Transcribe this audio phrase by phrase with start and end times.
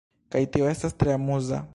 [0.35, 1.63] kaj tio estas tre amuza